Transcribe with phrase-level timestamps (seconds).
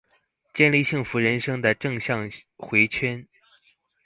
[0.51, 3.27] 建立幸福人生的正向迴圈